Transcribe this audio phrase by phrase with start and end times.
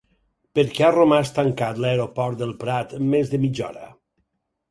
[0.53, 3.87] Per què ha romàs tancat l'aeroport del Prat més de mitja hora?